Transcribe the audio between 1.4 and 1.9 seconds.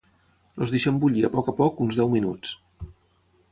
a poc